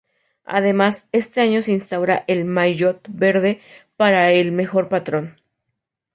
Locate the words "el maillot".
2.27-3.05